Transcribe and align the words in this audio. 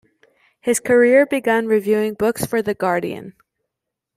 His 0.61 0.79
career 0.79 1.27
began 1.27 1.67
reviewing 1.67 2.15
books 2.15 2.43
for 2.43 2.63
"The 2.63 2.73
Guardian". 2.73 3.35